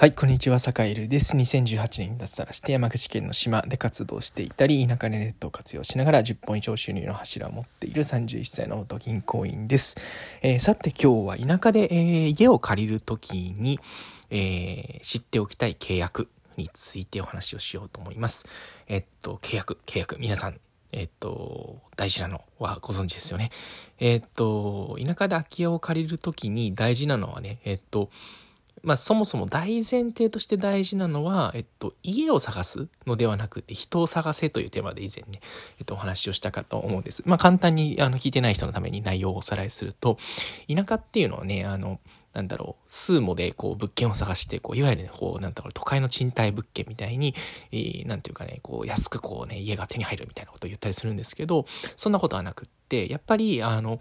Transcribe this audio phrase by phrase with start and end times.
[0.00, 1.36] はい、こんにちは、坂井るです。
[1.36, 9.98] 2018年に脱サラして山口県の島で活動していたり、田舎でネットを活用しながら10本以上収入の柱を持っている31歳の元銀行員です。
[10.40, 13.78] えー、さて今日は田舎で、えー、家を借りるときに、
[14.30, 18.46] えー、知っておきたい契約についてお話をしようと思います。
[18.86, 20.58] えっと、契約、契約、皆さん、
[20.92, 23.50] えっと、大事なのはご存知ですよね。
[23.98, 28.08] えっと、田舎で空き家を借りるときに大事なのはね、えっと、
[28.82, 35.40] まあ、そもそも大前提として大事なのは、えっと、家を探すのではなくて、人を探せというテーマで以前ね、
[35.78, 37.22] えっと、お話をしたかと思うんです。
[37.26, 40.18] まあ、簡単に、あの、聞いてない人のために内容をおさらいすると、
[40.68, 42.00] 田舎っていうのはね、あの、
[42.32, 47.34] なんだろう、スーモでこう物件を探して、こう、いわゆるね、こう、なんだろう、都会の賃貸物件みたいに、
[47.72, 51.64] えー、なんていうかね、こう、安くこうね、家が手に入るみたいなことを言ったりするんですけど、
[51.96, 53.98] そんなことはなくって、やっぱり、あの、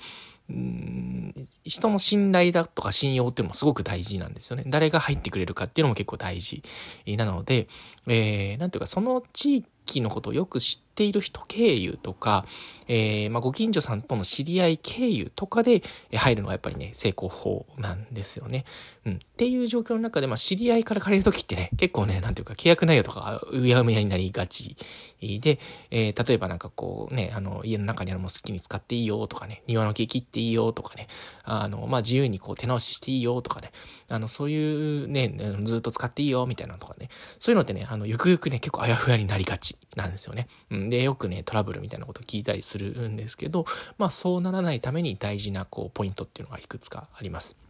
[0.49, 4.63] うん人の信頼だとか信用っていうのもすごく大事なんですよね。
[4.65, 6.63] 誰が入ってくれるかっていうのも結構大事
[7.05, 7.67] なので、
[8.07, 12.45] えー、なんていうかその地域のことをよく知ってている人経由とか、
[12.89, 15.81] えー、まあ、ご近所さんとの知り合い経由とかで
[16.13, 18.65] 入るのがやっぱりね、成功法なんですよね。
[19.05, 19.13] うん。
[19.13, 24.75] っていう状況の中で、まあ、知り合いから借りるときってね、結構ね、なんていうか契約内容とかうやむやになりがち
[25.21, 25.59] で、
[25.91, 31.07] えー、例えばなんかこうね、あの、家の中にあるもの好きに使っていいよとかね、庭の木切っていいよとかね、
[31.45, 33.71] あの、まあ、自由にこう手直ししていいよとかね、
[34.09, 35.33] あの、そういうね、
[35.63, 37.07] ずっと使っていいよみたいなのとかね、
[37.39, 40.47] そういうのってね、あの、ゆくゆくね、結構あやふやになりがちなんですよね。
[40.71, 43.65] うん、で、よくね、トラブルみたいなこと聞いたりするんですけど、
[43.97, 47.68] まあ、そうならないために大事な、こう、ポイントっていうのがいくつかあります。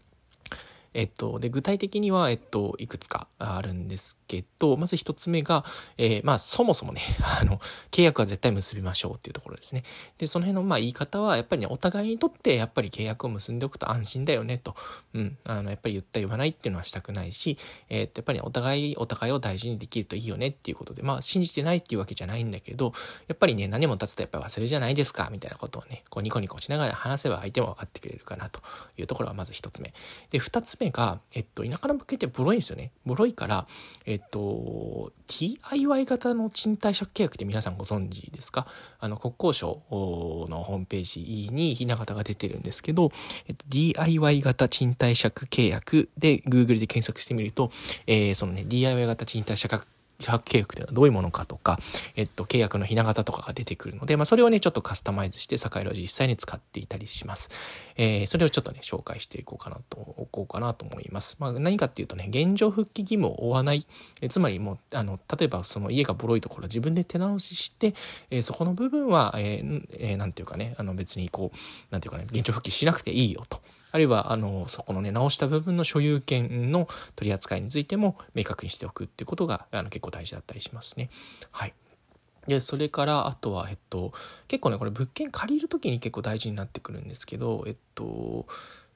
[0.93, 5.63] えっと、で具体的には、えっと、いくつかあるんですけど、まず一つ目が、
[5.97, 7.59] えー、まあ、そもそもね、 あの、
[7.91, 9.83] 契約は絶対結びましょうっていうところですね。
[10.17, 14.75] で、その辺の、まあ、言い方は、やっぱりね、お互いにとって、やっぱり契約を結んでおくと安心だよね、と。
[15.13, 15.37] うん。
[15.45, 17.57] あの、やっぱり言った言わないっていうのはしたくないし、
[17.89, 22.93] えー、っ、やっぱりお互い、お互いを大事にできるといいよねっていうことで、まあ、信じてないっていうわけじゃないんだけど、
[23.27, 28.61] やっぱりね、何も経つとやっぱり忘れじゃないですか、みたいなことをね、こう、ニコニコしながら話せば相手も分かってくれるかなと
[28.97, 29.93] いうところはまず一つ目。
[30.31, 32.91] で、二つ目が、えっと、田舎の物件ってボロいんですよね。
[33.05, 33.67] ボロいから、
[34.05, 38.67] えっと、DIY 型の賃貸借契約って皆さんご存知ですか？
[38.99, 39.81] あの、国交省
[40.49, 43.11] のホームページにひな形が出てるんですけど、
[43.47, 47.71] えっと、DIY 型賃貸借契約で Google で検索してみると、
[48.07, 50.25] えー、そのね、DIY 型賃貸借契約と
[50.57, 51.79] いうのはどういうものかとか、
[52.15, 57.49] えっと、契約のひな形とかが出てくるので、まあ、それをね、ちょっとカスタマイズして、サカイロ実際に使っていたりします。
[57.95, 61.37] えー、それをちょっとね、紹介していこうかなと、おこうかなと思います。
[61.39, 63.85] まあ、何かっていうとね、現状復帰義務を負わない、
[64.21, 67.93] えつまりもう、あの、例えばその家がボロいところ自分で手直しして、
[68.29, 71.57] えー、そこの部分は、えー、えー、なんていうかね、あの別にこう、
[71.91, 73.61] なんていうかね、現状復帰しなくていいよと。
[73.91, 81.09] あるいは、あの、そこのね、直した部分の所有権の取り扱いについても明確にしておくっていうことが、あの、結構大事だったりしますね。
[81.51, 81.73] はい。
[82.47, 84.13] で、それから、あとは、えっと、
[84.47, 88.47] 結構ね、これ物件借りる時に結構大事になってくるんですけど、えっと、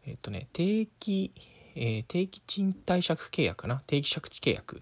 [0.05, 1.31] えっとね、定期、
[1.75, 3.81] えー、定期賃貸借契約かな？
[3.87, 4.81] 定期借地契約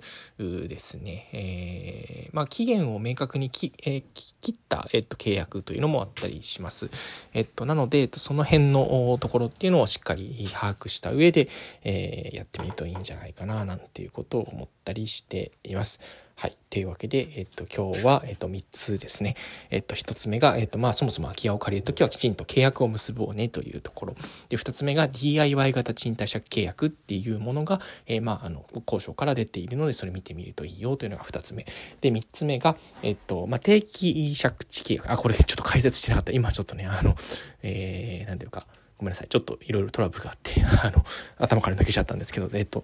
[0.68, 1.30] ですね。
[1.34, 6.90] えー、まあ、期限を明確にき、えー、切った、えっと、契約というのもあったりします。
[7.34, 11.50] えっと、なので、その辺のところっていうのをしっかり把握した上で、
[11.84, 16.02] え、やってみるといいんじゃないかな、なんていうことを思ったりしています。
[16.42, 16.58] はい。
[16.72, 19.36] というわけで、えっと、今日は、えっと、3つですね。
[19.70, 24.16] えっと、1つ目が、えっと、まあ、そもそも空き家を借りるときはきちんと契約を結ぼうねというところ。
[24.50, 31.68] で、2つ目が DIY 型賃貸借契約っていうものが、えー、まあ、あの、交渉から出ているので、それ見てみるといいよというのが2つ目。
[32.02, 35.12] で、3つ目が、えっと、まあ、定期借地契約。
[35.12, 36.32] あ、これちょっと解説してなかった。
[36.32, 37.14] 今ちょっとね、あの、
[37.62, 38.66] えー、なんていうか、
[38.98, 39.28] ごめんなさい。
[39.28, 41.06] ちょっといろいろトラブルがあって、あの、
[41.38, 42.84] 頭から抜けちゃったんですけど、えっと、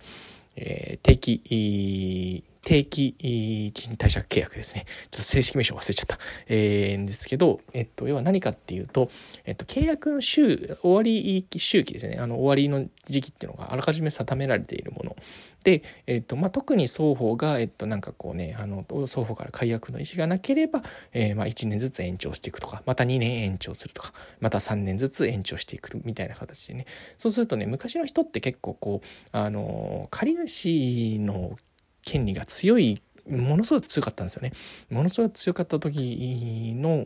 [0.57, 4.83] えー、定期、定期賃貸借契約ですね。
[5.09, 6.19] ちょっと正式名称忘れちゃった。
[6.47, 9.09] えー、んですけど、えっと、要は何かっていうと、
[9.45, 12.17] えっと、契約の週、終わり周期ですね。
[12.19, 15.15] あの、終わりの時期っていうのがあらかじめ定められているもの。
[15.63, 20.83] で、えっと、まあ、特に双方が、えっと、なんかこうね、あの、双方から解約の意思がなければ、
[21.13, 24.11] えー、まあ、1年ずつ延長していくとか、また2年延長するとか、
[24.41, 26.85] また3年ずつ延長していくみたいな形でね。
[27.17, 31.57] そうするとね、昔の人って結構こう、あの、借り主の
[32.07, 34.53] 権利が強いものすごく強かったんですよね。
[34.89, 37.03] ものすごく強かった時の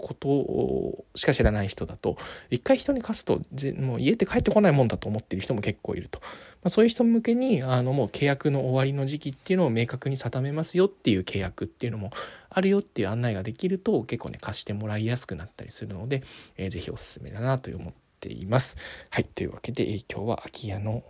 [0.00, 2.16] ことしか知らない人だと、
[2.48, 3.40] 一回人に貸すと、
[3.76, 6.20] もう家って帰ってこないもんだと思ってる人も結構いると。
[6.20, 6.26] ま
[6.64, 12.10] あ、そういう人向けに、あのもう契約の終わりの時期っていうのを明確に定めますよっていう契約っていうのも
[12.50, 16.22] あるよっていう案内ができると、結構ね、貸してもらいやすくなったりするので、
[16.56, 18.76] えー、ぜひおすすめだなと思ってています。
[19.10, 19.24] はい。
[19.24, 21.02] というわけで、今日は空き家の、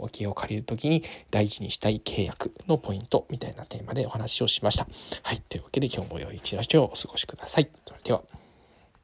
[0.00, 4.86] 空き家を借りる時に大事にしたい契約のポイントみたいなテーマでお話をしました。
[5.22, 5.42] はい。
[5.48, 7.68] というわけで今日も良い一日をお過ごしください。
[7.86, 8.39] それでは。